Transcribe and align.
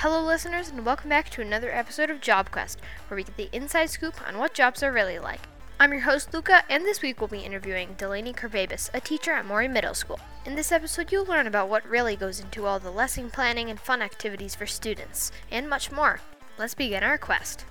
Hello, 0.00 0.22
listeners, 0.22 0.68
and 0.68 0.84
welcome 0.84 1.08
back 1.08 1.30
to 1.30 1.40
another 1.40 1.72
episode 1.72 2.10
of 2.10 2.20
Job 2.20 2.50
Quest, 2.50 2.82
where 3.08 3.16
we 3.16 3.24
get 3.24 3.38
the 3.38 3.48
inside 3.50 3.88
scoop 3.88 4.14
on 4.28 4.36
what 4.36 4.52
jobs 4.52 4.82
are 4.82 4.92
really 4.92 5.18
like. 5.18 5.40
I'm 5.80 5.90
your 5.90 6.02
host, 6.02 6.34
Luca, 6.34 6.64
and 6.68 6.84
this 6.84 7.00
week 7.00 7.18
we'll 7.18 7.28
be 7.28 7.38
interviewing 7.38 7.94
Delaney 7.96 8.34
Kirbabas, 8.34 8.90
a 8.92 9.00
teacher 9.00 9.32
at 9.32 9.46
Morey 9.46 9.68
Middle 9.68 9.94
School. 9.94 10.20
In 10.44 10.54
this 10.54 10.70
episode, 10.70 11.10
you'll 11.10 11.24
learn 11.24 11.46
about 11.46 11.70
what 11.70 11.88
really 11.88 12.14
goes 12.14 12.40
into 12.40 12.66
all 12.66 12.78
the 12.78 12.90
lesson 12.90 13.30
planning 13.30 13.70
and 13.70 13.80
fun 13.80 14.02
activities 14.02 14.54
for 14.54 14.66
students, 14.66 15.32
and 15.50 15.66
much 15.66 15.90
more. 15.90 16.20
Let's 16.58 16.74
begin 16.74 17.02
our 17.02 17.16
quest. 17.16 17.64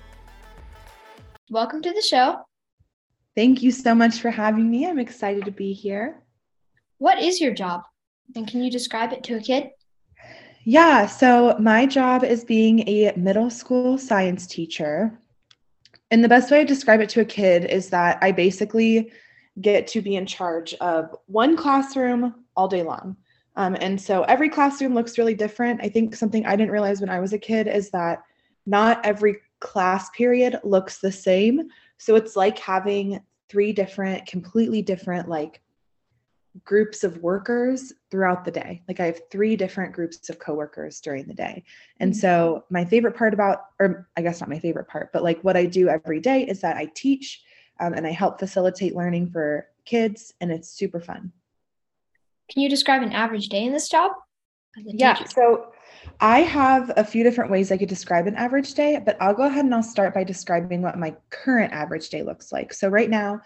Welcome 1.48 1.80
to 1.82 1.92
the 1.92 2.02
show. 2.02 2.40
Thank 3.36 3.62
you 3.62 3.70
so 3.70 3.94
much 3.94 4.18
for 4.18 4.32
having 4.32 4.68
me. 4.68 4.88
I'm 4.88 4.98
excited 4.98 5.44
to 5.44 5.52
be 5.52 5.72
here. 5.72 6.24
What 6.98 7.22
is 7.22 7.40
your 7.40 7.54
job? 7.54 7.82
And 8.34 8.48
can 8.48 8.64
you 8.64 8.70
describe 8.70 9.12
it 9.12 9.22
to 9.24 9.36
a 9.36 9.40
kid? 9.40 9.70
Yeah, 10.68 11.06
so 11.06 11.56
my 11.60 11.86
job 11.86 12.24
is 12.24 12.42
being 12.42 12.88
a 12.88 13.12
middle 13.14 13.50
school 13.50 13.96
science 13.96 14.48
teacher. 14.48 15.16
And 16.10 16.24
the 16.24 16.28
best 16.28 16.50
way 16.50 16.58
to 16.58 16.66
describe 16.66 17.00
it 17.00 17.08
to 17.10 17.20
a 17.20 17.24
kid 17.24 17.66
is 17.66 17.88
that 17.90 18.18
I 18.20 18.32
basically 18.32 19.12
get 19.60 19.86
to 19.86 20.02
be 20.02 20.16
in 20.16 20.26
charge 20.26 20.74
of 20.80 21.14
one 21.26 21.56
classroom 21.56 22.34
all 22.56 22.66
day 22.66 22.82
long. 22.82 23.16
Um, 23.54 23.76
and 23.80 24.00
so 24.00 24.24
every 24.24 24.48
classroom 24.48 24.92
looks 24.92 25.18
really 25.18 25.34
different. 25.34 25.84
I 25.84 25.88
think 25.88 26.16
something 26.16 26.44
I 26.44 26.56
didn't 26.56 26.72
realize 26.72 27.00
when 27.00 27.10
I 27.10 27.20
was 27.20 27.32
a 27.32 27.38
kid 27.38 27.68
is 27.68 27.90
that 27.90 28.24
not 28.66 29.06
every 29.06 29.36
class 29.60 30.10
period 30.10 30.58
looks 30.64 30.98
the 30.98 31.12
same. 31.12 31.68
So 31.98 32.16
it's 32.16 32.34
like 32.34 32.58
having 32.58 33.20
three 33.48 33.72
different, 33.72 34.26
completely 34.26 34.82
different, 34.82 35.28
like 35.28 35.62
groups 36.64 37.04
of 37.04 37.18
workers 37.18 37.92
throughout 38.10 38.44
the 38.44 38.50
day. 38.50 38.82
Like 38.88 39.00
I 39.00 39.06
have 39.06 39.20
three 39.30 39.56
different 39.56 39.92
groups 39.92 40.28
of 40.30 40.38
coworkers 40.38 41.00
during 41.00 41.26
the 41.26 41.34
day. 41.34 41.64
And 42.00 42.12
mm-hmm. 42.12 42.20
so 42.20 42.64
my 42.70 42.84
favorite 42.84 43.16
part 43.16 43.34
about, 43.34 43.62
or 43.78 44.08
I 44.16 44.22
guess 44.22 44.40
not 44.40 44.48
my 44.48 44.58
favorite 44.58 44.88
part, 44.88 45.12
but 45.12 45.22
like 45.22 45.42
what 45.42 45.56
I 45.56 45.66
do 45.66 45.88
every 45.88 46.20
day 46.20 46.42
is 46.42 46.60
that 46.60 46.76
I 46.76 46.90
teach 46.94 47.42
um, 47.80 47.92
and 47.92 48.06
I 48.06 48.10
help 48.10 48.38
facilitate 48.38 48.96
learning 48.96 49.30
for 49.30 49.66
kids, 49.84 50.32
and 50.40 50.50
it's 50.50 50.68
super 50.68 51.00
fun. 51.00 51.32
Can 52.50 52.62
you 52.62 52.68
describe 52.68 53.02
an 53.02 53.12
average 53.12 53.48
day 53.48 53.64
in 53.64 53.72
this 53.72 53.88
job? 53.88 54.12
Yeah. 54.76 55.14
Teacher? 55.14 55.30
So 55.30 55.72
I 56.20 56.40
have 56.40 56.92
a 56.96 57.04
few 57.04 57.22
different 57.22 57.50
ways 57.50 57.72
I 57.72 57.76
could 57.76 57.88
describe 57.88 58.26
an 58.26 58.34
average 58.36 58.74
day, 58.74 59.00
but 59.04 59.16
I'll 59.20 59.34
go 59.34 59.44
ahead 59.44 59.64
and 59.64 59.74
I'll 59.74 59.82
start 59.82 60.14
by 60.14 60.24
describing 60.24 60.82
what 60.82 60.98
my 60.98 61.14
current 61.30 61.72
average 61.72 62.08
day 62.08 62.22
looks 62.22 62.52
like. 62.52 62.72
So 62.72 62.88
right 62.88 63.10
now, 63.10 63.40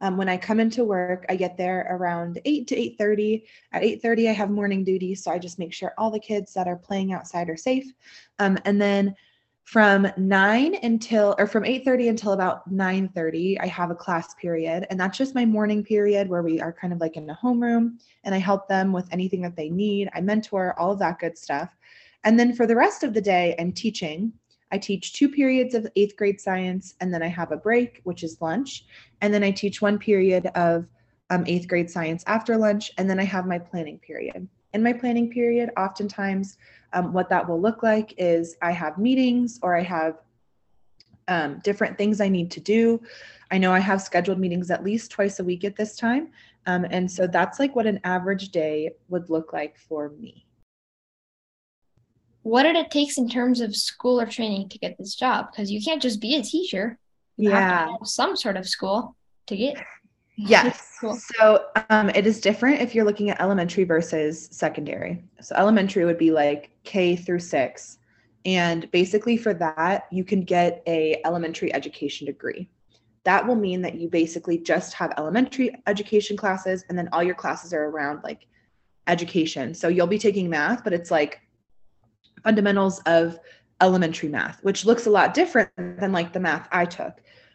um, 0.00 0.16
when 0.16 0.28
I 0.28 0.36
come 0.36 0.60
into 0.60 0.84
work, 0.84 1.24
I 1.28 1.36
get 1.36 1.56
there 1.56 1.86
around 1.90 2.40
8 2.44 2.66
to 2.68 2.76
8:30. 2.76 3.44
At 3.72 3.82
8:30, 3.82 4.28
I 4.28 4.32
have 4.32 4.50
morning 4.50 4.84
duty, 4.84 5.14
so 5.14 5.30
I 5.30 5.38
just 5.38 5.58
make 5.58 5.72
sure 5.72 5.94
all 5.96 6.10
the 6.10 6.20
kids 6.20 6.52
that 6.54 6.68
are 6.68 6.76
playing 6.76 7.12
outside 7.12 7.48
are 7.48 7.56
safe. 7.56 7.86
Um, 8.38 8.58
and 8.64 8.80
then 8.80 9.14
from 9.64 10.06
9 10.16 10.76
until 10.82 11.34
or 11.38 11.46
from 11.46 11.64
8:30 11.64 12.08
until 12.08 12.32
about 12.32 12.70
9:30, 12.70 13.58
I 13.58 13.66
have 13.66 13.90
a 13.90 13.94
class 13.94 14.34
period, 14.34 14.86
and 14.90 15.00
that's 15.00 15.18
just 15.18 15.34
my 15.34 15.46
morning 15.46 15.82
period 15.82 16.28
where 16.28 16.42
we 16.42 16.60
are 16.60 16.72
kind 16.72 16.92
of 16.92 17.00
like 17.00 17.16
in 17.16 17.30
a 17.30 17.38
homeroom, 17.42 17.98
and 18.24 18.34
I 18.34 18.38
help 18.38 18.68
them 18.68 18.92
with 18.92 19.08
anything 19.10 19.42
that 19.42 19.56
they 19.56 19.70
need. 19.70 20.10
I 20.14 20.20
mentor 20.20 20.78
all 20.78 20.92
of 20.92 20.98
that 21.00 21.18
good 21.18 21.38
stuff. 21.38 21.74
And 22.24 22.38
then 22.38 22.54
for 22.54 22.66
the 22.66 22.76
rest 22.76 23.02
of 23.02 23.14
the 23.14 23.20
day, 23.20 23.54
I'm 23.58 23.72
teaching. 23.72 24.32
I 24.72 24.78
teach 24.78 25.12
two 25.12 25.28
periods 25.28 25.74
of 25.74 25.86
eighth 25.96 26.16
grade 26.16 26.40
science, 26.40 26.94
and 27.00 27.12
then 27.12 27.22
I 27.22 27.28
have 27.28 27.52
a 27.52 27.56
break, 27.56 28.00
which 28.04 28.22
is 28.22 28.40
lunch. 28.40 28.84
And 29.20 29.32
then 29.32 29.44
I 29.44 29.50
teach 29.50 29.80
one 29.80 29.98
period 29.98 30.46
of 30.54 30.86
um, 31.30 31.44
eighth 31.46 31.68
grade 31.68 31.90
science 31.90 32.24
after 32.26 32.56
lunch, 32.56 32.90
and 32.98 33.08
then 33.08 33.20
I 33.20 33.24
have 33.24 33.46
my 33.46 33.58
planning 33.58 33.98
period. 33.98 34.48
In 34.72 34.82
my 34.82 34.92
planning 34.92 35.30
period, 35.30 35.70
oftentimes, 35.76 36.58
um, 36.92 37.12
what 37.12 37.28
that 37.30 37.48
will 37.48 37.60
look 37.60 37.82
like 37.82 38.14
is 38.18 38.56
I 38.60 38.72
have 38.72 38.98
meetings 38.98 39.58
or 39.62 39.76
I 39.76 39.82
have 39.82 40.18
um, 41.28 41.60
different 41.64 41.96
things 41.98 42.20
I 42.20 42.28
need 42.28 42.50
to 42.52 42.60
do. 42.60 43.00
I 43.50 43.58
know 43.58 43.72
I 43.72 43.78
have 43.78 44.02
scheduled 44.02 44.38
meetings 44.38 44.70
at 44.70 44.84
least 44.84 45.10
twice 45.10 45.40
a 45.40 45.44
week 45.44 45.64
at 45.64 45.76
this 45.76 45.96
time. 45.96 46.28
Um, 46.66 46.86
and 46.90 47.10
so 47.10 47.26
that's 47.26 47.58
like 47.58 47.74
what 47.74 47.86
an 47.86 48.00
average 48.04 48.50
day 48.50 48.90
would 49.08 49.30
look 49.30 49.52
like 49.52 49.78
for 49.78 50.10
me 50.10 50.46
what 52.46 52.62
did 52.62 52.76
it 52.76 52.92
takes 52.92 53.18
in 53.18 53.28
terms 53.28 53.60
of 53.60 53.74
school 53.74 54.20
or 54.20 54.26
training 54.26 54.68
to 54.68 54.78
get 54.78 54.96
this 54.98 55.16
job? 55.16 55.50
Because 55.50 55.68
you 55.68 55.82
can't 55.82 56.00
just 56.00 56.20
be 56.20 56.36
a 56.36 56.42
teacher. 56.42 56.96
You 57.36 57.50
yeah. 57.50 57.88
some 58.04 58.36
sort 58.36 58.56
of 58.56 58.68
school 58.68 59.16
to 59.48 59.56
get. 59.56 59.76
Yes. 60.38 60.98
Cool. 61.00 61.18
So 61.38 61.64
um, 61.88 62.10
it 62.10 62.26
is 62.26 62.42
different 62.42 62.82
if 62.82 62.94
you're 62.94 63.06
looking 63.06 63.30
at 63.30 63.40
elementary 63.40 63.84
versus 63.84 64.50
secondary. 64.52 65.24
So 65.40 65.56
elementary 65.56 66.04
would 66.04 66.18
be 66.18 66.30
like 66.30 66.72
K 66.84 67.16
through 67.16 67.38
six. 67.38 67.96
And 68.44 68.90
basically 68.90 69.38
for 69.38 69.54
that, 69.54 70.08
you 70.12 70.24
can 70.24 70.42
get 70.42 70.82
a 70.86 71.22
elementary 71.24 71.72
education 71.72 72.26
degree. 72.26 72.68
That 73.24 73.46
will 73.46 73.56
mean 73.56 73.80
that 73.80 73.94
you 73.94 74.10
basically 74.10 74.58
just 74.58 74.92
have 74.92 75.14
elementary 75.16 75.74
education 75.86 76.36
classes 76.36 76.84
and 76.90 76.98
then 76.98 77.08
all 77.12 77.22
your 77.22 77.34
classes 77.34 77.72
are 77.72 77.84
around 77.84 78.22
like 78.22 78.46
education. 79.06 79.72
So 79.72 79.88
you'll 79.88 80.06
be 80.06 80.18
taking 80.18 80.50
math, 80.50 80.84
but 80.84 80.92
it's 80.92 81.10
like 81.10 81.40
fundamentals 82.46 83.00
of 83.06 83.40
elementary 83.80 84.28
math, 84.28 84.62
which 84.62 84.84
looks 84.84 85.06
a 85.06 85.10
lot 85.10 85.34
different 85.34 85.68
than 85.76 86.12
like 86.12 86.32
the 86.32 86.38
math 86.38 86.68
I 86.70 86.84
took. 86.84 87.14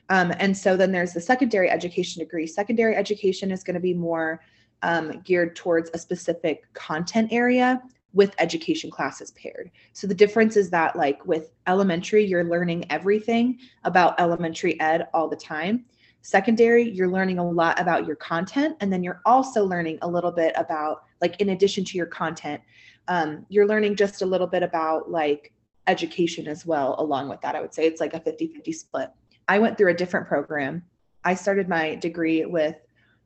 Um, 0.10 0.34
and 0.38 0.56
so 0.56 0.76
then 0.76 0.92
there's 0.92 1.14
the 1.14 1.22
secondary 1.22 1.70
education 1.70 2.20
degree. 2.20 2.46
Secondary 2.46 2.94
education 2.98 3.52
is 3.52 3.64
going 3.64 3.76
to 3.76 3.80
be 3.80 3.94
more 3.94 4.42
um, 4.82 5.22
geared 5.22 5.56
towards 5.56 5.90
a 5.94 5.98
specific 5.98 6.72
content 6.74 7.32
area 7.32 7.82
with 8.12 8.36
education 8.38 8.92
classes 8.92 9.32
paired. 9.32 9.72
So 9.94 10.08
the 10.08 10.14
difference 10.14 10.58
is 10.58 10.70
that 10.72 10.98
like 10.98 11.26
with 11.26 11.54
elementary, 11.68 12.26
you're 12.26 12.44
learning 12.44 12.92
everything 12.92 13.60
about 13.86 14.20
elementary 14.20 14.78
ed 14.82 15.08
all 15.14 15.30
the 15.30 15.38
time. 15.38 15.86
Secondary, 16.22 16.92
you're 16.92 17.10
learning 17.10 17.40
a 17.40 17.50
lot 17.50 17.80
about 17.80 18.06
your 18.06 18.18
content, 18.18 18.76
and 18.82 18.92
then 18.92 19.02
you're 19.02 19.22
also 19.26 19.64
learning 19.64 20.00
a 20.02 20.08
little 20.08 20.32
bit 20.32 20.54
about 20.58 21.04
like 21.22 21.40
in 21.40 21.50
addition 21.50 21.86
to 21.86 21.98
your 21.98 22.06
content, 22.06 22.62
um, 23.12 23.46
you're 23.50 23.68
learning 23.68 23.98
just 23.98 24.22
a 24.22 24.26
little 24.26 24.48
bit 24.48 24.64
about 24.64 25.12
like 25.12 25.52
education 25.88 26.48
as 26.48 26.66
well 26.66 26.96
along 26.98 27.28
with 27.28 27.42
that 27.42 27.56
i 27.56 27.62
would 27.62 27.74
say. 27.74 27.86
It's 27.86 28.00
like 28.00 28.14
a 28.14 28.20
50-50 28.22 28.74
split. 28.74 29.10
I 29.48 29.60
went 29.60 29.78
through 29.78 29.90
a 29.90 29.94
different 29.94 30.28
program. 30.28 30.84
I 31.26 31.36
started 31.36 31.68
my 31.68 31.96
degree 31.96 32.46
with 32.46 32.78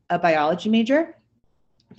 a 0.09 0.17
biology 0.17 0.69
major 0.69 1.15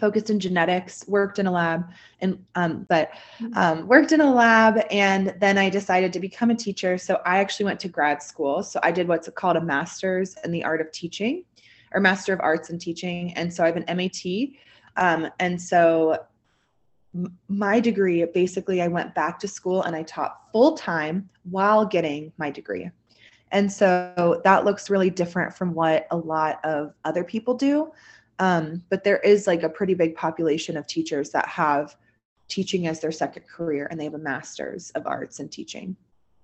focused 0.00 0.30
in 0.30 0.40
genetics 0.40 1.06
worked 1.06 1.38
in 1.38 1.46
a 1.46 1.50
lab 1.50 1.84
and 2.20 2.44
um, 2.56 2.84
but 2.88 3.12
mm-hmm. 3.38 3.56
um, 3.56 3.86
worked 3.86 4.10
in 4.10 4.20
a 4.20 4.34
lab 4.34 4.84
and 4.90 5.34
then 5.40 5.56
i 5.56 5.70
decided 5.70 6.12
to 6.12 6.20
become 6.20 6.50
a 6.50 6.54
teacher. 6.56 6.98
So 6.98 7.20
i 7.24 7.38
actually 7.38 7.66
went 7.66 7.80
to 7.80 7.88
grad 7.88 8.20
school. 8.20 8.64
So 8.64 8.80
i 8.82 8.90
did 8.90 9.06
what's 9.06 9.28
called 9.30 9.56
a 9.56 9.60
master's 9.60 10.36
in 10.44 10.50
the 10.50 10.64
art 10.64 10.80
of 10.80 10.90
teaching 10.90 11.44
or 11.92 12.00
master 12.00 12.32
of 12.34 12.40
arts 12.40 12.68
in 12.70 12.78
teaching. 12.78 13.32
And 13.34 13.52
so 13.52 13.62
i 13.62 13.66
have 13.66 13.76
an 13.76 13.84
mat 13.96 14.16
um, 14.96 15.30
and 15.38 15.60
so 15.60 16.26
my 17.48 17.80
degree, 17.80 18.24
basically, 18.24 18.82
I 18.82 18.88
went 18.88 19.14
back 19.14 19.38
to 19.40 19.48
school 19.48 19.82
and 19.82 19.94
I 19.94 20.02
taught 20.02 20.52
full 20.52 20.76
time 20.76 21.28
while 21.50 21.84
getting 21.84 22.32
my 22.38 22.50
degree. 22.50 22.90
And 23.52 23.70
so 23.70 24.40
that 24.44 24.64
looks 24.64 24.90
really 24.90 25.10
different 25.10 25.54
from 25.54 25.72
what 25.74 26.06
a 26.10 26.16
lot 26.16 26.64
of 26.64 26.94
other 27.04 27.24
people 27.24 27.54
do. 27.54 27.92
Um, 28.38 28.82
but 28.90 29.04
there 29.04 29.18
is 29.18 29.46
like 29.46 29.62
a 29.62 29.68
pretty 29.68 29.94
big 29.94 30.14
population 30.14 30.76
of 30.76 30.86
teachers 30.86 31.30
that 31.30 31.48
have 31.48 31.96
teaching 32.48 32.86
as 32.86 33.00
their 33.00 33.12
second 33.12 33.44
career 33.48 33.88
and 33.90 33.98
they 33.98 34.04
have 34.04 34.14
a 34.14 34.18
master's 34.18 34.90
of 34.90 35.06
arts 35.06 35.40
in 35.40 35.48
teaching. 35.48 35.96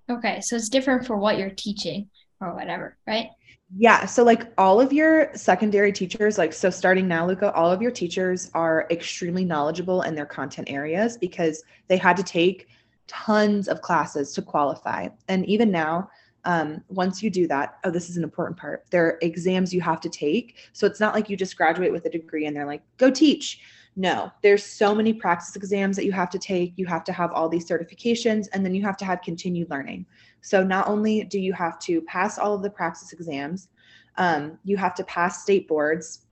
Okay. 0.09 0.41
So 0.41 0.55
it's 0.55 0.69
different 0.69 1.05
for 1.05 1.17
what 1.17 1.37
you're 1.37 1.49
teaching 1.49 2.09
or 2.43 2.53
whatever, 2.53 2.97
right? 3.07 3.29
Yeah. 3.75 4.05
So, 4.05 4.23
like 4.23 4.51
all 4.57 4.79
of 4.79 4.93
your 4.93 5.33
secondary 5.33 5.91
teachers, 5.91 6.37
like, 6.37 6.53
so 6.53 6.69
starting 6.69 7.07
now, 7.07 7.25
Luca, 7.25 7.51
all 7.53 7.71
of 7.71 7.81
your 7.81 7.91
teachers 7.91 8.51
are 8.53 8.85
extremely 8.91 9.45
knowledgeable 9.45 10.03
in 10.03 10.13
their 10.13 10.27
content 10.27 10.69
areas 10.69 11.17
because 11.17 11.63
they 11.87 11.97
had 11.97 12.15
to 12.17 12.23
take 12.23 12.67
tons 13.07 13.67
of 13.67 13.81
classes 13.81 14.33
to 14.33 14.41
qualify. 14.41 15.07
And 15.27 15.45
even 15.47 15.71
now, 15.71 16.09
um, 16.45 16.83
once 16.89 17.23
you 17.23 17.29
do 17.29 17.47
that, 17.47 17.77
oh, 17.83 17.89
this 17.89 18.09
is 18.09 18.17
an 18.17 18.23
important 18.23 18.57
part. 18.57 18.85
There 18.91 19.05
are 19.05 19.17
exams 19.21 19.73
you 19.73 19.81
have 19.81 20.01
to 20.01 20.09
take. 20.09 20.57
So 20.73 20.85
it's 20.85 20.99
not 20.99 21.13
like 21.13 21.29
you 21.29 21.37
just 21.37 21.57
graduate 21.57 21.91
with 21.91 22.05
a 22.05 22.09
degree 22.09 22.45
and 22.45 22.55
they're 22.55 22.65
like, 22.65 22.83
go 22.97 23.09
teach. 23.09 23.59
No, 23.95 24.31
there's 24.41 24.63
so 24.63 24.93
many 24.95 25.13
practice 25.13 25.55
exams 25.55 25.95
that 25.95 26.05
you 26.05 26.11
have 26.11 26.29
to 26.31 26.39
take. 26.39 26.73
You 26.75 26.85
have 26.87 27.03
to 27.05 27.13
have 27.13 27.31
all 27.31 27.47
these 27.47 27.67
certifications 27.67 28.47
and 28.51 28.65
then 28.65 28.73
you 28.73 28.81
have 28.83 28.97
to 28.97 29.05
have 29.05 29.21
continued 29.21 29.69
learning. 29.69 30.05
So 30.43 30.61
not 30.61 30.87
only 30.87 31.23
do 31.23 31.39
you 31.39 31.53
have 31.53 31.79
to 31.79 32.01
pass 32.01 32.37
all 32.37 32.53
of 32.53 32.61
the 32.61 32.69
practice 32.69 33.13
exams, 33.13 33.69
um, 34.17 34.59
you 34.63 34.77
have 34.77 34.93
to 34.95 35.03
pass 35.05 35.41
state 35.41 35.67
boards. 35.67 36.25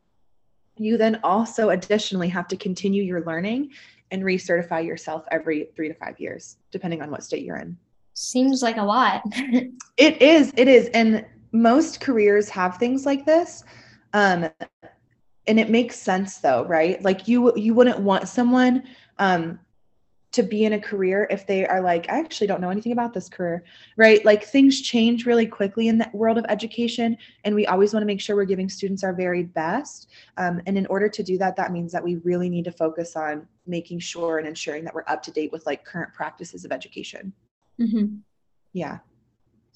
You 0.78 0.98
then 0.98 1.20
also 1.24 1.70
additionally 1.70 2.28
have 2.30 2.48
to 2.50 2.58
continue 2.58 3.04
your 3.04 3.24
learning 3.24 3.72
and 4.12 4.22
recertify 4.24 4.86
yourself 4.86 5.24
every 5.32 5.70
three 5.76 5.88
to 5.88 5.94
five 5.96 6.20
years, 6.20 6.58
depending 6.72 7.02
on 7.02 7.10
what 7.10 7.24
state 7.24 7.44
you're 7.44 7.58
in. 7.58 7.78
Seems 8.14 8.62
like 8.62 8.78
a 8.78 8.84
lot. 8.84 9.24
it 9.98 10.22
is. 10.22 10.54
It 10.58 10.68
is. 10.68 10.90
And 10.90 11.26
most 11.54 12.02
careers 12.02 12.50
have 12.50 12.78
things 12.78 13.06
like 13.06 13.26
this. 13.26 13.64
Um, 14.14 14.50
and 15.48 15.60
it 15.60 15.70
makes 15.70 15.96
sense 15.96 16.40
though, 16.40 16.66
right? 16.66 17.02
Like 17.02 17.28
you 17.28 17.56
you 17.56 17.74
wouldn't 17.74 18.00
want 18.00 18.28
someone 18.28 18.84
um 19.18 19.60
to 20.32 20.44
be 20.44 20.64
in 20.64 20.74
a 20.74 20.80
career 20.80 21.28
if 21.30 21.46
they 21.46 21.66
are 21.66 21.82
like, 21.82 22.10
I 22.10 22.20
actually 22.20 22.48
don't 22.48 22.62
know 22.62 22.70
anything 22.70 22.94
about 22.94 23.14
this 23.14 23.28
career, 23.28 23.64
right? 23.98 24.24
Like 24.24 24.46
things 24.46 24.82
change 24.82 25.26
really 25.26 25.46
quickly 25.46 25.90
in 25.90 25.98
the 25.98 26.10
world 26.14 26.38
of 26.38 26.46
education, 26.48 27.18
and 27.44 27.54
we 27.54 27.68
always 27.68 27.94
want 27.94 28.02
to 28.02 28.08
make 28.08 28.22
sure 28.22 28.36
we're 28.36 28.46
giving 28.46 28.70
students 28.70 29.04
our 29.04 29.14
very 29.14 29.44
best. 29.44 30.10
Um, 30.38 30.62
and 30.66 30.78
in 30.78 30.86
order 30.88 31.10
to 31.10 31.24
do 31.24 31.38
that, 31.40 31.56
that 31.58 31.72
means 31.72 31.92
that 31.92 32.04
we 32.04 32.16
really 32.18 32.50
need 32.50 32.66
to 32.66 32.72
focus 32.72 33.16
on 33.16 33.48
making 33.68 34.00
sure 34.00 34.38
and 34.38 34.48
ensuring 34.48 34.86
that 34.86 34.96
we're 34.96 35.04
up 35.08 35.22
to 35.24 35.32
date 35.32 35.52
with 35.52 35.66
like 35.66 35.84
current 35.84 36.14
practices 36.14 36.64
of 36.64 36.72
education. 36.72 37.34
Mm-hmm. 37.80 38.18
Yeah. 38.74 39.00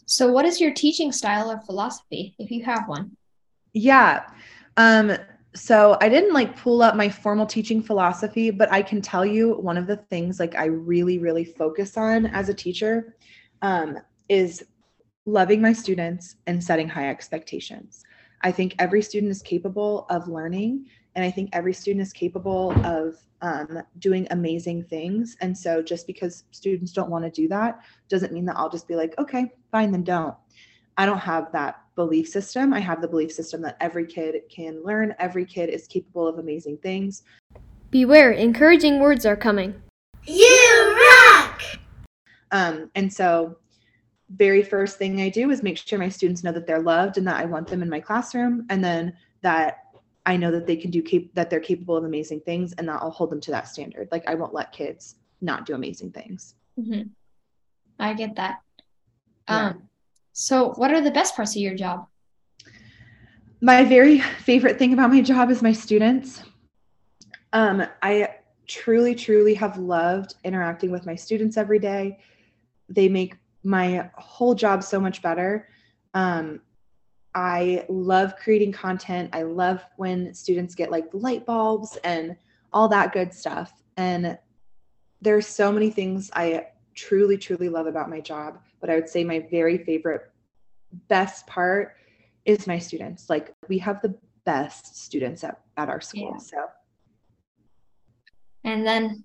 So, 0.05 0.31
what 0.31 0.45
is 0.45 0.61
your 0.61 0.73
teaching 0.73 1.11
style 1.11 1.51
or 1.51 1.59
philosophy, 1.61 2.35
if 2.39 2.51
you 2.51 2.63
have 2.63 2.87
one? 2.87 3.17
Yeah. 3.73 4.29
Um, 4.77 5.17
so 5.55 5.97
I 6.01 6.09
didn't 6.09 6.33
like 6.33 6.57
pull 6.57 6.81
up 6.81 6.95
my 6.95 7.07
formal 7.07 7.45
teaching 7.45 7.81
philosophy, 7.81 8.51
but 8.51 8.71
I 8.71 8.81
can 8.81 9.01
tell 9.01 9.25
you 9.25 9.53
one 9.55 9.77
of 9.77 9.87
the 9.87 9.95
things 9.95 10.39
like 10.39 10.55
I 10.55 10.65
really, 10.65 11.17
really 11.17 11.45
focus 11.45 11.97
on 11.97 12.25
as 12.27 12.49
a 12.49 12.53
teacher 12.53 13.15
um, 13.61 13.97
is 14.27 14.65
loving 15.25 15.61
my 15.61 15.71
students 15.71 16.35
and 16.45 16.61
setting 16.61 16.89
high 16.89 17.09
expectations. 17.09 18.03
I 18.41 18.51
think 18.51 18.75
every 18.79 19.01
student 19.01 19.31
is 19.31 19.41
capable 19.41 20.05
of 20.09 20.27
learning, 20.27 20.87
and 21.15 21.23
I 21.23 21.31
think 21.31 21.49
every 21.53 21.73
student 21.73 22.01
is 22.01 22.11
capable 22.11 22.73
of 22.85 23.15
um, 23.41 23.81
doing 23.99 24.27
amazing 24.31 24.83
things. 24.83 25.37
And 25.39 25.57
so 25.57 25.81
just 25.81 26.05
because 26.05 26.43
students 26.51 26.91
don't 26.91 27.09
want 27.09 27.23
to 27.23 27.31
do 27.31 27.47
that 27.47 27.79
doesn't 28.09 28.33
mean 28.33 28.45
that 28.45 28.57
I'll 28.57 28.69
just 28.69 28.87
be 28.87 28.95
like, 28.95 29.13
okay, 29.17 29.53
fine, 29.71 29.91
then 29.91 30.03
don't. 30.03 30.35
I 30.97 31.05
don't 31.05 31.19
have 31.19 31.51
that 31.53 31.84
belief 31.95 32.27
system. 32.27 32.73
I 32.73 32.79
have 32.79 33.01
the 33.01 33.07
belief 33.07 33.31
system 33.31 33.61
that 33.61 33.77
every 33.79 34.05
kid 34.05 34.35
can 34.49 34.83
learn, 34.83 35.15
every 35.19 35.45
kid 35.45 35.69
is 35.69 35.87
capable 35.87 36.27
of 36.27 36.39
amazing 36.39 36.77
things. 36.77 37.23
Beware, 37.91 38.31
encouraging 38.31 38.99
words 38.99 39.25
are 39.25 39.35
coming. 39.35 39.81
You 40.25 40.97
rock! 41.11 41.61
Um, 42.51 42.91
and 42.95 43.11
so, 43.11 43.57
very 44.29 44.63
first 44.63 44.97
thing 44.97 45.21
I 45.21 45.29
do 45.29 45.51
is 45.51 45.61
make 45.61 45.77
sure 45.77 45.99
my 45.99 46.09
students 46.09 46.43
know 46.43 46.51
that 46.51 46.65
they're 46.65 46.81
loved 46.81 47.17
and 47.17 47.27
that 47.27 47.39
I 47.39 47.45
want 47.45 47.67
them 47.67 47.81
in 47.81 47.89
my 47.89 47.99
classroom, 47.99 48.65
and 48.69 48.83
then 48.83 49.13
that 49.41 49.83
I 50.25 50.35
know 50.35 50.51
that 50.51 50.65
they 50.65 50.75
can 50.75 50.89
do 50.89 51.03
cap- 51.03 51.29
that 51.35 51.49
they're 51.49 51.59
capable 51.59 51.95
of 51.95 52.03
amazing 52.03 52.41
things, 52.41 52.73
and 52.73 52.87
that 52.89 53.01
I'll 53.01 53.11
hold 53.11 53.29
them 53.29 53.41
to 53.41 53.51
that 53.51 53.67
standard. 53.67 54.09
Like 54.11 54.27
I 54.27 54.35
won't 54.35 54.53
let 54.53 54.71
kids 54.71 55.15
not 55.41 55.65
do 55.65 55.75
amazing 55.75 56.11
things. 56.11 56.55
Mm-hmm. 56.79 57.09
I 57.99 58.13
get 58.13 58.35
that. 58.35 58.61
Yeah. 59.47 59.67
Um, 59.67 59.89
so, 60.37 60.73
what 60.73 60.91
are 60.91 60.99
the 60.99 61.11
best 61.11 61.33
parts 61.33 61.55
of 61.55 61.61
your 61.61 61.75
job? 61.75 62.07
My 63.61 63.85
very 63.85 64.19
favorite 64.19 64.77
thing 64.77 64.91
about 64.91 65.09
my 65.09 65.21
job 65.21 65.49
is 65.49 65.61
my 65.61 65.71
students. 65.71 66.43
Um, 67.53 67.83
I 68.01 68.35
truly, 68.67 69.15
truly 69.15 69.53
have 69.53 69.77
loved 69.77 70.35
interacting 70.43 70.91
with 70.91 71.05
my 71.05 71.15
students 71.15 71.55
every 71.55 71.79
day. 71.79 72.19
They 72.89 73.07
make 73.07 73.37
my 73.63 74.09
whole 74.15 74.55
job 74.55 74.83
so 74.83 74.99
much 74.99 75.21
better. 75.21 75.69
Um, 76.13 76.59
I 77.33 77.85
love 77.87 78.35
creating 78.35 78.73
content. 78.73 79.29
I 79.31 79.43
love 79.43 79.85
when 79.95 80.33
students 80.33 80.75
get 80.75 80.91
like 80.91 81.05
light 81.13 81.45
bulbs 81.45 81.97
and 82.03 82.35
all 82.73 82.89
that 82.89 83.13
good 83.13 83.33
stuff. 83.33 83.71
And 83.95 84.37
there's 85.21 85.47
so 85.47 85.71
many 85.71 85.91
things 85.91 86.29
I 86.33 86.67
truly, 86.93 87.37
truly 87.37 87.69
love 87.69 87.87
about 87.87 88.09
my 88.09 88.19
job. 88.19 88.59
But 88.85 88.93
I 88.93 88.97
would 88.97 89.09
say 89.09 89.23
my 89.23 89.39
very 89.49 89.79
favorite, 89.79 90.29
best 91.07 91.47
part 91.47 91.95
is 92.45 92.67
my 92.67 92.77
students. 92.77 93.31
Like 93.31 93.51
we 93.67 93.79
have 93.79 93.99
the 94.03 94.13
best 94.45 94.95
students 94.95 95.43
at, 95.43 95.59
at 95.75 95.89
our 95.89 95.99
school. 95.99 96.33
Yeah. 96.35 96.37
So 96.37 96.57
and 98.63 98.85
then 98.85 99.23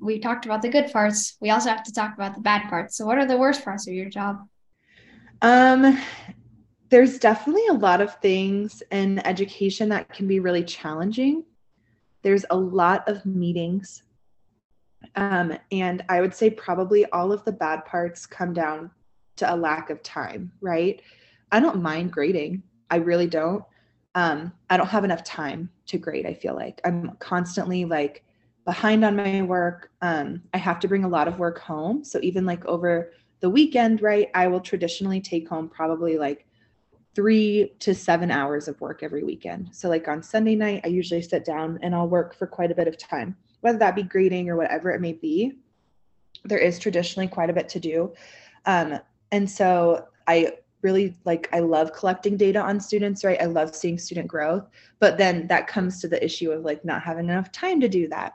we 0.00 0.18
talked 0.18 0.46
about 0.46 0.62
the 0.62 0.70
good 0.70 0.90
parts. 0.90 1.36
We 1.42 1.50
also 1.50 1.68
have 1.68 1.82
to 1.82 1.92
talk 1.92 2.14
about 2.14 2.34
the 2.34 2.40
bad 2.40 2.70
parts. 2.70 2.96
So 2.96 3.04
what 3.04 3.18
are 3.18 3.26
the 3.26 3.36
worst 3.36 3.66
parts 3.66 3.86
of 3.86 3.92
your 3.92 4.08
job? 4.08 4.48
Um 5.42 6.00
there's 6.88 7.18
definitely 7.18 7.66
a 7.66 7.74
lot 7.74 8.00
of 8.00 8.14
things 8.20 8.82
in 8.90 9.18
education 9.26 9.90
that 9.90 10.08
can 10.08 10.26
be 10.26 10.40
really 10.40 10.64
challenging. 10.64 11.44
There's 12.22 12.46
a 12.48 12.56
lot 12.56 13.06
of 13.06 13.26
meetings 13.26 14.04
um, 15.16 15.56
and 15.72 16.04
I 16.08 16.20
would 16.20 16.34
say 16.34 16.50
probably 16.50 17.06
all 17.06 17.32
of 17.32 17.44
the 17.44 17.52
bad 17.52 17.84
parts 17.84 18.26
come 18.26 18.52
down 18.52 18.90
to 19.36 19.52
a 19.52 19.56
lack 19.56 19.90
of 19.90 20.02
time, 20.02 20.52
right? 20.60 21.00
I 21.50 21.60
don't 21.60 21.82
mind 21.82 22.12
grading. 22.12 22.62
I 22.90 22.96
really 22.96 23.26
don't. 23.26 23.64
Um, 24.14 24.52
I 24.68 24.76
don't 24.76 24.88
have 24.88 25.04
enough 25.04 25.24
time 25.24 25.70
to 25.86 25.98
grade, 25.98 26.26
I 26.26 26.34
feel 26.34 26.54
like. 26.54 26.80
I'm 26.84 27.16
constantly 27.18 27.84
like 27.84 28.24
behind 28.64 29.04
on 29.04 29.16
my 29.16 29.42
work. 29.42 29.90
Um, 30.02 30.42
I 30.52 30.58
have 30.58 30.80
to 30.80 30.88
bring 30.88 31.04
a 31.04 31.08
lot 31.08 31.28
of 31.28 31.38
work 31.38 31.58
home. 31.58 32.04
So 32.04 32.18
even 32.22 32.44
like 32.44 32.64
over 32.66 33.12
the 33.40 33.50
weekend, 33.50 34.02
right, 34.02 34.28
I 34.34 34.48
will 34.48 34.60
traditionally 34.60 35.20
take 35.20 35.48
home 35.48 35.68
probably 35.68 36.18
like 36.18 36.46
three 37.14 37.72
to 37.80 37.94
seven 37.94 38.30
hours 38.30 38.68
of 38.68 38.80
work 38.80 39.02
every 39.02 39.24
weekend. 39.24 39.70
So 39.72 39.88
like 39.88 40.06
on 40.08 40.22
Sunday 40.22 40.54
night, 40.54 40.82
I 40.84 40.88
usually 40.88 41.22
sit 41.22 41.44
down 41.44 41.78
and 41.82 41.94
I'll 41.94 42.08
work 42.08 42.34
for 42.34 42.46
quite 42.46 42.70
a 42.70 42.74
bit 42.74 42.88
of 42.88 42.98
time 42.98 43.36
whether 43.60 43.78
that 43.78 43.94
be 43.94 44.02
grading 44.02 44.48
or 44.48 44.56
whatever 44.56 44.90
it 44.90 45.00
may 45.00 45.12
be, 45.12 45.52
there 46.44 46.58
is 46.58 46.78
traditionally 46.78 47.28
quite 47.28 47.50
a 47.50 47.52
bit 47.52 47.68
to 47.70 47.80
do. 47.80 48.12
Um, 48.66 48.98
and 49.32 49.48
so 49.48 50.08
I 50.26 50.54
really 50.82 51.14
like, 51.24 51.48
I 51.52 51.58
love 51.58 51.92
collecting 51.92 52.36
data 52.36 52.60
on 52.60 52.80
students, 52.80 53.24
right? 53.24 53.40
I 53.40 53.46
love 53.46 53.74
seeing 53.74 53.98
student 53.98 54.26
growth, 54.26 54.68
but 54.98 55.18
then 55.18 55.46
that 55.48 55.66
comes 55.66 56.00
to 56.00 56.08
the 56.08 56.22
issue 56.24 56.50
of 56.52 56.64
like 56.64 56.84
not 56.84 57.02
having 57.02 57.28
enough 57.28 57.52
time 57.52 57.80
to 57.80 57.88
do 57.88 58.08
that. 58.08 58.34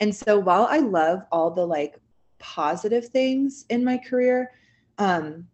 And 0.00 0.14
so 0.14 0.38
while 0.38 0.66
I 0.70 0.78
love 0.78 1.22
all 1.32 1.50
the 1.50 1.66
like 1.66 1.98
positive 2.38 3.08
things 3.08 3.64
in 3.70 3.84
my 3.84 3.98
career, 3.98 4.52
um, 4.98 5.46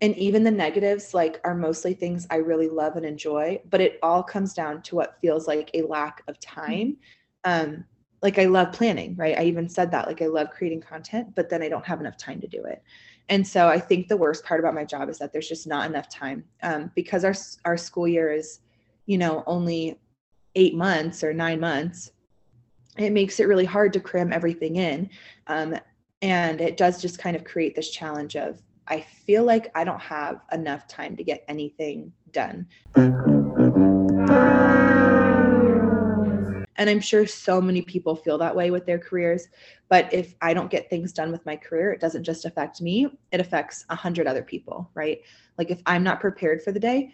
and 0.00 0.16
even 0.16 0.42
the 0.42 0.50
negatives 0.50 1.14
like 1.14 1.40
are 1.44 1.54
mostly 1.54 1.94
things 1.94 2.26
I 2.30 2.36
really 2.36 2.68
love 2.68 2.96
and 2.96 3.06
enjoy, 3.06 3.60
but 3.70 3.80
it 3.80 3.98
all 4.02 4.22
comes 4.22 4.52
down 4.52 4.82
to 4.82 4.96
what 4.96 5.18
feels 5.20 5.46
like 5.46 5.70
a 5.74 5.82
lack 5.82 6.22
of 6.26 6.40
time. 6.40 6.96
Um, 7.44 7.84
like 8.22 8.38
I 8.38 8.44
love 8.44 8.72
planning, 8.72 9.16
right? 9.16 9.36
I 9.36 9.44
even 9.44 9.68
said 9.68 9.90
that, 9.90 10.06
like 10.06 10.22
I 10.22 10.26
love 10.26 10.50
creating 10.50 10.80
content, 10.80 11.34
but 11.34 11.50
then 11.50 11.62
I 11.62 11.68
don't 11.68 11.84
have 11.84 12.00
enough 12.00 12.16
time 12.16 12.40
to 12.40 12.46
do 12.46 12.64
it. 12.64 12.82
And 13.28 13.46
so 13.46 13.68
I 13.68 13.78
think 13.78 14.08
the 14.08 14.16
worst 14.16 14.44
part 14.44 14.60
about 14.60 14.74
my 14.74 14.84
job 14.84 15.08
is 15.08 15.18
that 15.18 15.32
there's 15.32 15.48
just 15.48 15.66
not 15.66 15.88
enough 15.88 16.08
time 16.08 16.44
um, 16.62 16.90
because 16.94 17.24
our 17.24 17.34
our 17.64 17.76
school 17.76 18.06
year 18.06 18.32
is, 18.32 18.60
you 19.06 19.18
know, 19.18 19.42
only 19.46 19.98
eight 20.54 20.74
months 20.74 21.24
or 21.24 21.32
nine 21.32 21.60
months. 21.60 22.12
It 22.96 23.10
makes 23.10 23.40
it 23.40 23.48
really 23.48 23.64
hard 23.64 23.92
to 23.94 24.00
cram 24.00 24.32
everything 24.32 24.76
in, 24.76 25.10
um, 25.46 25.76
and 26.20 26.60
it 26.60 26.76
does 26.76 27.00
just 27.00 27.18
kind 27.18 27.34
of 27.34 27.42
create 27.42 27.74
this 27.74 27.90
challenge 27.90 28.36
of 28.36 28.60
I 28.86 29.00
feel 29.00 29.44
like 29.44 29.70
I 29.74 29.84
don't 29.84 30.00
have 30.00 30.40
enough 30.52 30.86
time 30.86 31.16
to 31.16 31.24
get 31.24 31.44
anything 31.48 32.12
done. 32.32 32.66
And 36.82 36.90
I'm 36.90 36.98
sure 36.98 37.28
so 37.28 37.60
many 37.60 37.80
people 37.80 38.16
feel 38.16 38.38
that 38.38 38.56
way 38.56 38.72
with 38.72 38.86
their 38.86 38.98
careers. 38.98 39.46
But 39.88 40.12
if 40.12 40.34
I 40.40 40.52
don't 40.52 40.68
get 40.68 40.90
things 40.90 41.12
done 41.12 41.30
with 41.30 41.46
my 41.46 41.54
career, 41.54 41.92
it 41.92 42.00
doesn't 42.00 42.24
just 42.24 42.44
affect 42.44 42.80
me, 42.82 43.06
it 43.30 43.38
affects 43.38 43.84
a 43.88 43.94
hundred 43.94 44.26
other 44.26 44.42
people, 44.42 44.90
right? 44.92 45.20
Like 45.58 45.70
if 45.70 45.80
I'm 45.86 46.02
not 46.02 46.18
prepared 46.18 46.60
for 46.60 46.72
the 46.72 46.80
day, 46.80 47.12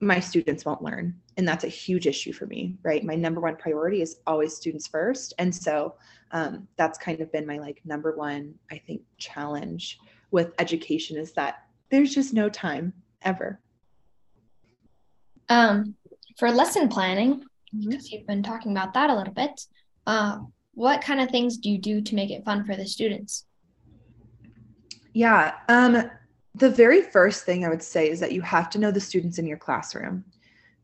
my 0.00 0.20
students 0.20 0.66
won't 0.66 0.82
learn. 0.82 1.18
And 1.38 1.48
that's 1.48 1.64
a 1.64 1.68
huge 1.68 2.06
issue 2.06 2.34
for 2.34 2.44
me, 2.44 2.76
right? 2.82 3.02
My 3.04 3.14
number 3.14 3.40
one 3.40 3.56
priority 3.56 4.02
is 4.02 4.18
always 4.26 4.54
students 4.54 4.86
first. 4.86 5.32
And 5.38 5.54
so 5.54 5.94
um, 6.32 6.68
that's 6.76 6.98
kind 6.98 7.22
of 7.22 7.32
been 7.32 7.46
my 7.46 7.56
like 7.56 7.80
number 7.86 8.14
one, 8.14 8.54
I 8.70 8.76
think, 8.76 9.00
challenge 9.16 9.98
with 10.30 10.52
education 10.58 11.16
is 11.16 11.32
that 11.32 11.62
there's 11.90 12.14
just 12.14 12.34
no 12.34 12.50
time 12.50 12.92
ever. 13.22 13.62
Um, 15.48 15.94
for 16.36 16.50
lesson 16.50 16.90
planning, 16.90 17.46
mm-hmm. 17.76 17.90
because 17.90 18.10
you've 18.10 18.26
been 18.26 18.42
talking 18.42 18.72
about 18.72 18.94
that 18.94 19.10
a 19.10 19.14
little 19.14 19.34
bit. 19.34 19.66
Uh, 20.06 20.38
what 20.74 21.00
kind 21.00 21.20
of 21.20 21.30
things 21.30 21.56
do 21.56 21.70
you 21.70 21.78
do 21.78 22.00
to 22.00 22.14
make 22.14 22.30
it 22.30 22.44
fun 22.44 22.64
for 22.64 22.76
the 22.76 22.86
students? 22.86 23.46
Yeah, 25.12 25.54
um, 25.68 26.10
the 26.54 26.70
very 26.70 27.02
first 27.02 27.44
thing 27.44 27.64
I 27.64 27.68
would 27.68 27.82
say 27.82 28.10
is 28.10 28.20
that 28.20 28.32
you 28.32 28.42
have 28.42 28.68
to 28.70 28.78
know 28.78 28.90
the 28.90 29.00
students 29.00 29.38
in 29.38 29.46
your 29.46 29.56
classroom 29.56 30.24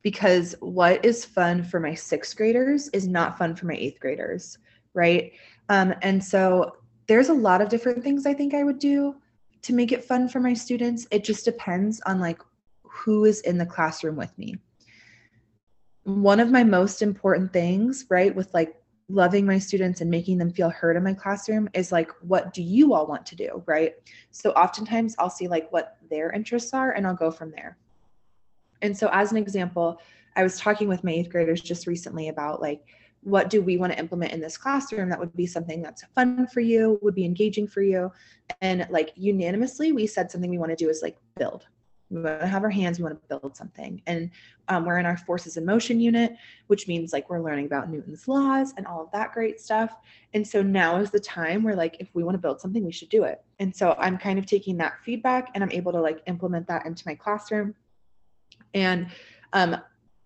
because 0.02 0.54
what 0.60 1.04
is 1.04 1.24
fun 1.24 1.62
for 1.62 1.78
my 1.78 1.94
sixth 1.94 2.36
graders 2.36 2.88
is 2.88 3.06
not 3.06 3.38
fun 3.38 3.54
for 3.54 3.66
my 3.66 3.74
eighth 3.74 4.00
graders, 4.00 4.58
right? 4.94 5.32
Um, 5.68 5.94
and 6.02 6.22
so 6.22 6.76
there's 7.06 7.28
a 7.28 7.34
lot 7.34 7.60
of 7.60 7.68
different 7.68 8.02
things 8.02 8.26
I 8.26 8.34
think 8.34 8.54
I 8.54 8.64
would 8.64 8.78
do 8.78 9.16
to 9.62 9.72
make 9.72 9.92
it 9.92 10.04
fun 10.04 10.28
for 10.28 10.40
my 10.40 10.54
students. 10.54 11.06
It 11.10 11.24
just 11.24 11.44
depends 11.44 12.00
on 12.06 12.20
like 12.20 12.40
who 12.82 13.24
is 13.24 13.40
in 13.42 13.58
the 13.58 13.66
classroom 13.66 14.16
with 14.16 14.36
me 14.38 14.56
one 16.04 16.40
of 16.40 16.50
my 16.50 16.64
most 16.64 17.02
important 17.02 17.52
things, 17.52 18.06
right, 18.10 18.34
with 18.34 18.52
like 18.54 18.74
loving 19.08 19.46
my 19.46 19.58
students 19.58 20.00
and 20.00 20.10
making 20.10 20.38
them 20.38 20.50
feel 20.50 20.70
heard 20.70 20.96
in 20.96 21.04
my 21.04 21.14
classroom 21.14 21.68
is 21.74 21.92
like, 21.92 22.10
what 22.22 22.52
do 22.52 22.62
you 22.62 22.94
all 22.94 23.06
want 23.06 23.26
to 23.26 23.36
do, 23.36 23.62
right? 23.66 23.94
So 24.30 24.50
oftentimes 24.52 25.14
I'll 25.18 25.30
see 25.30 25.48
like 25.48 25.70
what 25.70 25.96
their 26.10 26.32
interests 26.32 26.72
are 26.72 26.92
and 26.92 27.06
I'll 27.06 27.14
go 27.14 27.30
from 27.30 27.50
there. 27.50 27.76
And 28.80 28.96
so, 28.96 29.08
as 29.12 29.30
an 29.30 29.38
example, 29.38 30.00
I 30.34 30.42
was 30.42 30.58
talking 30.58 30.88
with 30.88 31.04
my 31.04 31.12
eighth 31.12 31.30
graders 31.30 31.60
just 31.60 31.86
recently 31.86 32.28
about 32.28 32.60
like 32.60 32.82
what 33.22 33.48
do 33.48 33.62
we 33.62 33.76
want 33.76 33.92
to 33.92 33.98
implement 33.98 34.32
in 34.32 34.40
this 34.40 34.56
classroom 34.56 35.08
that 35.08 35.18
would 35.18 35.34
be 35.36 35.46
something 35.46 35.80
that's 35.80 36.02
fun 36.14 36.46
for 36.48 36.60
you, 36.60 36.98
would 37.02 37.14
be 37.14 37.24
engaging 37.24 37.68
for 37.68 37.80
you. 37.80 38.10
And 38.60 38.86
like 38.90 39.12
unanimously, 39.14 39.92
we 39.92 40.08
said 40.08 40.30
something 40.30 40.50
we 40.50 40.58
want 40.58 40.70
to 40.70 40.84
do 40.84 40.90
is 40.90 41.02
like 41.02 41.16
build. 41.36 41.66
We 42.12 42.20
want 42.20 42.40
to 42.40 42.46
have 42.46 42.62
our 42.62 42.70
hands, 42.70 42.98
we 42.98 43.04
want 43.04 43.20
to 43.20 43.38
build 43.38 43.56
something. 43.56 44.02
And 44.06 44.30
um, 44.68 44.84
we're 44.84 44.98
in 44.98 45.06
our 45.06 45.16
forces 45.16 45.56
in 45.56 45.64
motion 45.64 45.98
unit, 46.00 46.36
which 46.66 46.86
means 46.86 47.12
like 47.12 47.28
we're 47.30 47.40
learning 47.40 47.66
about 47.66 47.90
Newton's 47.90 48.28
laws 48.28 48.74
and 48.76 48.86
all 48.86 49.02
of 49.02 49.10
that 49.12 49.32
great 49.32 49.60
stuff. 49.60 49.96
And 50.34 50.46
so 50.46 50.62
now 50.62 50.96
is 50.96 51.10
the 51.10 51.20
time 51.20 51.62
where 51.62 51.74
like 51.74 51.96
if 52.00 52.08
we 52.14 52.22
want 52.22 52.34
to 52.34 52.38
build 52.38 52.60
something, 52.60 52.84
we 52.84 52.92
should 52.92 53.08
do 53.08 53.24
it. 53.24 53.42
And 53.58 53.74
so 53.74 53.96
I'm 53.98 54.18
kind 54.18 54.38
of 54.38 54.46
taking 54.46 54.76
that 54.78 54.94
feedback 55.04 55.50
and 55.54 55.64
I'm 55.64 55.72
able 55.72 55.92
to 55.92 56.00
like 56.00 56.22
implement 56.26 56.66
that 56.68 56.86
into 56.86 57.02
my 57.06 57.14
classroom. 57.14 57.74
And 58.74 59.08
um, 59.52 59.76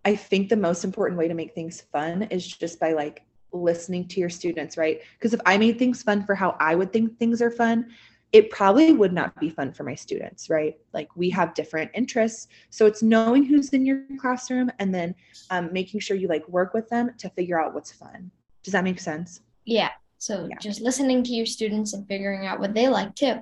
I 0.05 0.15
think 0.17 0.49
the 0.49 0.57
most 0.57 0.85
important 0.85 1.19
way 1.19 1.29
to 1.29 1.35
make 1.35 1.55
things 1.55 1.81
fun 1.93 2.23
is 2.25 2.47
just 2.47 2.79
by 2.79 2.93
like 2.93 3.23
listening 3.53 4.07
to 4.09 4.21
your 4.21 4.31
students, 4.31 4.77
right? 4.77 5.01
Because 5.19 5.35
if 5.35 5.41
I 5.47 5.57
made 5.59 5.79
things 5.79 6.03
fun 6.03 6.25
for 6.25 6.35
how 6.35 6.57
I 6.61 6.75
would 6.75 6.93
think 6.93 7.19
things 7.19 7.43
are 7.43 7.51
fun, 7.51 7.91
it 8.37 8.51
probably 8.51 8.93
would 8.93 9.15
not 9.15 9.35
be 9.41 9.49
fun 9.49 9.73
for 9.73 9.83
my 9.83 9.95
students, 9.95 10.51
right? 10.51 10.77
Like 10.93 11.09
we 11.17 11.31
have 11.31 11.55
different 11.55 11.91
interests. 11.95 12.49
So 12.69 12.85
it's 12.85 13.03
knowing 13.03 13.45
who's 13.45 13.71
in 13.71 13.87
your 13.87 14.03
classroom 14.19 14.71
and 14.79 14.95
then 14.95 15.15
um, 15.49 15.73
making 15.73 16.01
sure 16.01 16.19
you 16.19 16.29
like 16.29 16.47
work 16.47 16.75
with 16.75 16.87
them 16.91 17.13
to 17.17 17.31
figure 17.31 17.59
out 17.59 17.73
what's 17.73 17.93
fun. 17.93 18.31
Does 18.63 18.73
that 18.73 18.85
make 18.85 19.01
sense? 19.01 19.41
Yeah. 19.65 19.89
So 20.19 20.49
yeah. 20.51 20.59
just 20.61 20.83
listening 20.83 21.25
to 21.25 21.33
your 21.33 21.47
students 21.47 21.95
and 21.95 22.07
figuring 22.07 22.47
out 22.47 22.61
what 22.61 22.75
they 22.75 22.89
like 22.89 23.15
too. 23.15 23.37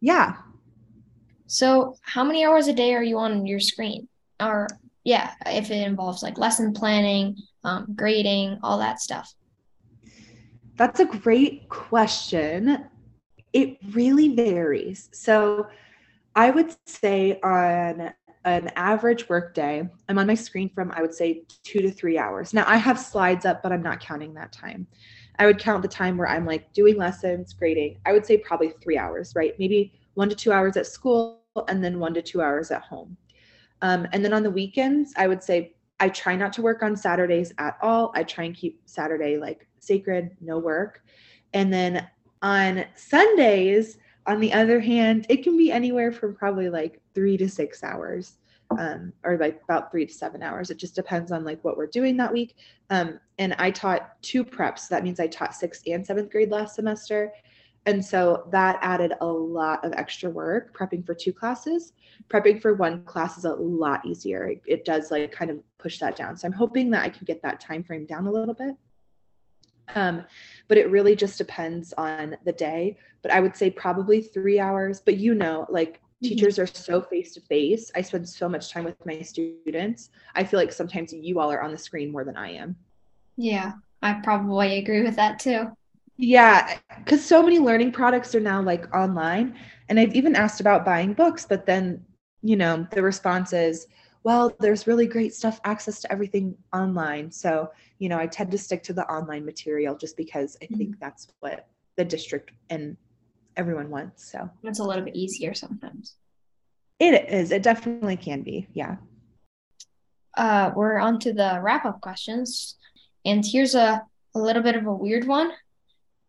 Yeah. 0.00 0.36
So 1.46 1.96
how 2.00 2.24
many 2.24 2.46
hours 2.46 2.66
a 2.66 2.72
day 2.72 2.94
are 2.94 3.02
you 3.02 3.18
on 3.18 3.44
your 3.44 3.60
screen? 3.60 4.08
Or 4.40 4.68
yeah, 5.04 5.32
if 5.44 5.70
it 5.70 5.86
involves 5.86 6.22
like 6.22 6.38
lesson 6.38 6.72
planning, 6.72 7.36
um, 7.62 7.92
grading, 7.94 8.58
all 8.62 8.78
that 8.78 9.00
stuff? 9.00 9.34
That's 10.76 11.00
a 11.00 11.04
great 11.04 11.68
question. 11.68 12.86
It 13.52 13.78
really 13.92 14.34
varies. 14.34 15.08
So 15.12 15.68
I 16.34 16.50
would 16.50 16.74
say 16.86 17.40
on 17.42 18.12
an 18.44 18.72
average 18.76 19.28
work 19.28 19.54
day, 19.54 19.88
I'm 20.08 20.18
on 20.18 20.26
my 20.26 20.34
screen 20.34 20.70
from, 20.70 20.92
I 20.92 21.02
would 21.02 21.14
say, 21.14 21.42
two 21.62 21.80
to 21.80 21.90
three 21.90 22.16
hours. 22.18 22.54
Now 22.54 22.64
I 22.66 22.76
have 22.76 22.98
slides 22.98 23.44
up, 23.44 23.62
but 23.62 23.72
I'm 23.72 23.82
not 23.82 24.00
counting 24.00 24.32
that 24.34 24.52
time. 24.52 24.86
I 25.38 25.46
would 25.46 25.58
count 25.58 25.82
the 25.82 25.88
time 25.88 26.16
where 26.16 26.28
I'm 26.28 26.46
like 26.46 26.72
doing 26.72 26.96
lessons, 26.96 27.52
grading. 27.52 27.98
I 28.06 28.12
would 28.12 28.24
say 28.24 28.38
probably 28.38 28.72
three 28.82 28.98
hours, 28.98 29.34
right? 29.34 29.54
Maybe 29.58 29.92
one 30.14 30.28
to 30.28 30.34
two 30.34 30.52
hours 30.52 30.76
at 30.76 30.86
school 30.86 31.42
and 31.68 31.82
then 31.82 31.98
one 31.98 32.14
to 32.14 32.22
two 32.22 32.40
hours 32.42 32.70
at 32.70 32.82
home. 32.82 33.16
Um, 33.82 34.06
and 34.12 34.24
then 34.24 34.32
on 34.32 34.42
the 34.42 34.50
weekends, 34.50 35.12
I 35.16 35.26
would 35.26 35.42
say 35.42 35.74
I 35.98 36.08
try 36.08 36.36
not 36.36 36.52
to 36.54 36.62
work 36.62 36.82
on 36.82 36.96
Saturdays 36.96 37.52
at 37.58 37.76
all. 37.82 38.12
I 38.14 38.22
try 38.22 38.44
and 38.44 38.54
keep 38.54 38.80
Saturday 38.86 39.36
like 39.38 39.66
sacred, 39.80 40.36
no 40.40 40.58
work. 40.58 41.02
And 41.52 41.72
then 41.72 42.06
on 42.42 42.84
Sundays, 42.94 43.98
on 44.26 44.40
the 44.40 44.52
other 44.52 44.80
hand, 44.80 45.26
it 45.28 45.42
can 45.42 45.56
be 45.56 45.72
anywhere 45.72 46.12
from 46.12 46.34
probably 46.34 46.68
like 46.68 47.00
three 47.14 47.36
to 47.36 47.48
six 47.48 47.82
hours. 47.82 48.36
Um, 48.78 49.12
or 49.24 49.36
like 49.36 49.60
about 49.64 49.90
three 49.90 50.06
to 50.06 50.14
seven 50.14 50.44
hours. 50.44 50.70
It 50.70 50.76
just 50.76 50.94
depends 50.94 51.32
on 51.32 51.42
like 51.42 51.64
what 51.64 51.76
we're 51.76 51.88
doing 51.88 52.16
that 52.18 52.32
week. 52.32 52.54
Um, 52.88 53.18
and 53.40 53.52
I 53.54 53.72
taught 53.72 54.22
two 54.22 54.44
preps. 54.44 54.80
So 54.80 54.94
that 54.94 55.02
means 55.02 55.18
I 55.18 55.26
taught 55.26 55.56
sixth 55.56 55.82
and 55.88 56.06
seventh 56.06 56.30
grade 56.30 56.52
last 56.52 56.76
semester. 56.76 57.32
And 57.86 58.04
so 58.04 58.46
that 58.52 58.78
added 58.82 59.14
a 59.20 59.26
lot 59.26 59.84
of 59.84 59.92
extra 59.94 60.28
work 60.28 60.76
prepping 60.76 61.04
for 61.04 61.14
two 61.14 61.32
classes. 61.32 61.92
Prepping 62.28 62.60
for 62.60 62.74
one 62.74 63.04
class 63.04 63.38
is 63.38 63.44
a 63.44 63.54
lot 63.54 64.04
easier. 64.04 64.48
It, 64.48 64.62
it, 64.66 64.84
does 64.84 65.10
like 65.10 65.32
kind 65.32 65.50
of 65.50 65.58
push 65.78 65.98
that 65.98 66.14
down. 66.14 66.36
So 66.36 66.46
I'm 66.46 66.52
hoping 66.52 66.90
that 66.90 67.04
I 67.04 67.08
can 67.08 67.24
get 67.24 67.42
that 67.42 67.58
time 67.58 67.82
frame 67.82 68.04
down 68.04 68.26
a 68.26 68.30
little 68.30 68.54
bit. 68.54 68.76
Um, 69.94 70.24
but 70.68 70.78
it 70.78 70.90
really 70.90 71.16
just 71.16 71.38
depends 71.38 71.92
on 71.94 72.36
the 72.44 72.52
day. 72.52 72.96
But 73.22 73.32
I 73.32 73.40
would 73.40 73.56
say 73.56 73.70
probably 73.70 74.22
three 74.22 74.60
hours. 74.60 75.00
But 75.00 75.16
you 75.16 75.34
know, 75.34 75.66
like 75.68 75.94
mm-hmm. 75.94 76.28
teachers 76.28 76.58
are 76.58 76.66
so 76.66 77.02
face 77.02 77.34
to 77.34 77.40
face. 77.40 77.90
I 77.94 78.02
spend 78.02 78.28
so 78.28 78.48
much 78.48 78.70
time 78.70 78.84
with 78.84 79.04
my 79.04 79.20
students. 79.22 80.10
I 80.34 80.44
feel 80.44 80.60
like 80.60 80.72
sometimes 80.72 81.12
you 81.12 81.40
all 81.40 81.50
are 81.52 81.62
on 81.62 81.72
the 81.72 81.78
screen 81.78 82.12
more 82.12 82.24
than 82.24 82.36
I 82.36 82.52
am. 82.52 82.76
Yeah, 83.36 83.72
I 84.02 84.14
probably 84.22 84.78
agree 84.78 85.02
with 85.02 85.16
that 85.16 85.38
too. 85.38 85.68
Yeah, 86.16 86.78
because 86.98 87.24
so 87.24 87.42
many 87.42 87.58
learning 87.58 87.92
products 87.92 88.34
are 88.34 88.40
now 88.40 88.60
like 88.60 88.94
online. 88.94 89.58
And 89.88 89.98
I've 89.98 90.14
even 90.14 90.36
asked 90.36 90.60
about 90.60 90.84
buying 90.84 91.14
books, 91.14 91.46
but 91.46 91.64
then, 91.64 92.04
you 92.42 92.56
know, 92.56 92.86
the 92.92 93.02
response 93.02 93.54
is, 93.54 93.86
well, 94.22 94.52
there's 94.60 94.86
really 94.86 95.06
great 95.06 95.34
stuff, 95.34 95.60
access 95.64 96.00
to 96.00 96.12
everything 96.12 96.56
online. 96.72 97.30
So, 97.30 97.70
you 97.98 98.08
know, 98.08 98.18
I 98.18 98.26
tend 98.26 98.50
to 98.50 98.58
stick 98.58 98.82
to 98.84 98.92
the 98.92 99.06
online 99.10 99.44
material 99.44 99.96
just 99.96 100.16
because 100.16 100.56
I 100.62 100.66
think 100.66 100.90
mm-hmm. 100.90 101.00
that's 101.00 101.28
what 101.40 101.68
the 101.96 102.04
district 102.04 102.52
and 102.68 102.96
everyone 103.56 103.90
wants. 103.90 104.30
So 104.30 104.48
it's 104.62 104.78
a 104.78 104.84
little 104.84 105.04
bit 105.04 105.16
easier 105.16 105.54
sometimes. 105.54 106.16
It 106.98 107.30
is. 107.30 107.50
It 107.50 107.62
definitely 107.62 108.16
can 108.16 108.42
be. 108.42 108.66
Yeah. 108.74 108.96
Uh, 110.36 110.70
we're 110.76 110.98
on 110.98 111.18
to 111.20 111.32
the 111.32 111.58
wrap 111.62 111.84
up 111.84 112.00
questions. 112.00 112.76
And 113.24 113.44
here's 113.44 113.74
a, 113.74 114.02
a 114.34 114.38
little 114.38 114.62
bit 114.62 114.76
of 114.76 114.86
a 114.86 114.92
weird 114.92 115.26
one. 115.26 115.52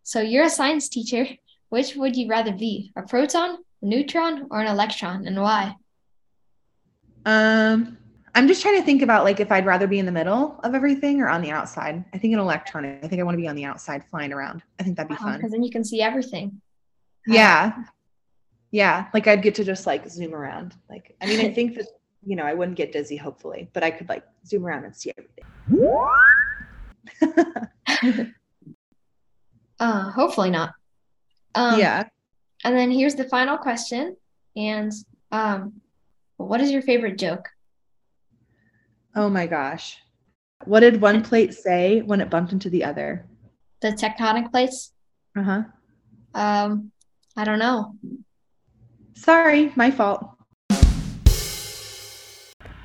So 0.04 0.22
you're 0.22 0.46
a 0.46 0.50
science 0.50 0.90
teacher. 0.90 1.28
Which 1.70 1.96
would 1.96 2.18
you 2.18 2.28
rather 2.28 2.52
be, 2.52 2.92
a 2.98 3.04
proton, 3.04 3.60
a 3.82 3.86
neutron, 3.86 4.48
or 4.52 4.60
an 4.60 4.68
electron, 4.68 5.26
and 5.26 5.42
why? 5.42 5.74
Um, 7.25 7.98
I'm 8.34 8.48
just 8.48 8.62
trying 8.62 8.78
to 8.78 8.84
think 8.84 9.01
about 9.01 9.24
like 9.24 9.40
if 9.40 9.51
I'd 9.51 9.66
rather 9.66 9.88
be 9.88 10.00
in 10.00 10.06
the 10.06 10.12
middle 10.12 10.60
of 10.63 10.74
everything 10.74 11.22
or 11.22 11.30
on 11.30 11.42
the 11.42 11.51
outside. 11.51 12.04
I 12.13 12.18
think 12.18 12.34
an 12.34 12.40
electron. 12.40 12.86
I 12.86 13.08
think 13.08 13.20
I 13.20 13.24
want 13.24 13.36
to 13.36 13.42
be 13.42 13.48
on 13.48 13.56
the 13.56 13.66
outside, 13.66 14.04
flying 14.10 14.32
around. 14.32 14.63
I 14.80 14.84
think 14.84 14.98
that'd 14.98 15.10
be 15.10 15.16
fun 15.16 15.38
because 15.38 15.51
then 15.51 15.63
you 15.63 15.72
can 15.72 15.84
see 15.84 16.01
everything. 16.01 16.62
Yeah, 17.28 17.74
yeah. 18.72 19.08
Like 19.13 19.28
I'd 19.28 19.44
get 19.44 19.56
to 19.56 19.63
just 19.63 19.86
like 19.86 20.10
zoom 20.10 20.34
around. 20.34 20.75
Like 20.90 21.16
I 21.22 21.25
mean, 21.25 21.42
I 21.42 21.54
think 21.58 21.75
that 21.75 21.88
you 22.25 22.36
know 22.36 22.44
I 22.44 22.54
wouldn't 22.54 22.78
get 22.78 22.92
dizzy, 22.92 23.18
hopefully, 23.18 23.70
but 23.74 23.84
I 23.84 23.92
could 23.92 24.08
like 24.08 24.24
zoom 24.46 24.66
around 24.66 24.86
and 24.86 24.96
see 24.96 25.12
everything. 25.18 25.46
Uh, 29.82 30.12
hopefully 30.12 30.51
not. 30.51 30.75
Um, 31.56 31.80
yeah. 31.80 32.08
And 32.63 32.78
then 32.78 32.92
here's 32.92 33.16
the 33.16 33.24
final 33.24 33.58
question. 33.58 34.16
And 34.56 34.92
um, 35.32 35.82
what 36.48 36.62
is 36.62 36.72
your 36.72 36.82
favorite 36.82 37.18
joke? 37.18 37.50
Oh 39.16 39.30
my 39.30 39.48
gosh. 39.48 39.98
What 40.66 40.82
did 40.82 41.02
one 41.02 41.24
plate 41.24 41.54
say 41.54 42.02
when 42.02 42.22
it 42.22 42.30
bumped 42.30 42.54
into 42.54 42.70
the 42.70 42.84
other? 42.84 43.26
The 43.82 43.90
tectonic 43.90 44.52
plates? 44.52 44.94
Uh 45.36 45.44
huh. 45.44 45.64
Um, 46.34 46.92
I 47.36 47.44
don't 47.44 47.60
know. 47.60 47.96
Sorry, 49.16 49.72
my 49.76 49.92
fault. 49.92 50.28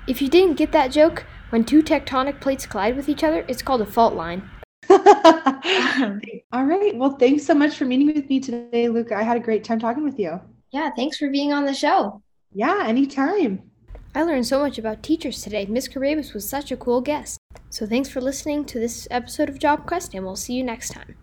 If 0.06 0.22
you 0.22 0.28
didn't 0.28 0.54
get 0.54 0.72
that 0.72 0.92
joke, 0.92 1.24
when 1.50 1.64
two 1.64 1.82
tectonic 1.82 2.40
plates 2.40 2.66
collide 2.66 2.96
with 2.96 3.08
each 3.08 3.24
other, 3.24 3.44
it's 3.48 3.62
called 3.62 3.82
a 3.82 3.86
fault 3.86 4.14
line. 4.14 4.48
All 4.90 6.64
right. 6.64 6.94
Well, 6.94 7.16
thanks 7.16 7.44
so 7.44 7.54
much 7.54 7.76
for 7.76 7.84
meeting 7.84 8.06
with 8.06 8.28
me 8.28 8.40
today, 8.40 8.88
Luca. 8.88 9.16
I 9.16 9.22
had 9.22 9.36
a 9.36 9.40
great 9.40 9.64
time 9.64 9.78
talking 9.78 10.04
with 10.04 10.18
you. 10.18 10.40
Yeah, 10.72 10.90
thanks 10.96 11.18
for 11.18 11.30
being 11.30 11.52
on 11.52 11.64
the 11.64 11.74
show. 11.74 12.22
Yeah, 12.58 12.84
anytime. 12.86 13.70
I 14.14 14.22
learned 14.22 14.46
so 14.46 14.60
much 14.60 14.78
about 14.78 15.02
teachers 15.02 15.42
today. 15.42 15.66
Miss 15.66 15.88
Kirbabas 15.88 16.32
was 16.32 16.48
such 16.48 16.72
a 16.72 16.76
cool 16.78 17.02
guest. 17.02 17.38
So 17.68 17.84
thanks 17.84 18.08
for 18.08 18.22
listening 18.22 18.64
to 18.64 18.80
this 18.80 19.06
episode 19.10 19.50
of 19.50 19.58
Job 19.58 19.84
Quest, 19.86 20.14
and 20.14 20.24
we'll 20.24 20.36
see 20.36 20.54
you 20.54 20.64
next 20.64 20.88
time. 20.88 21.16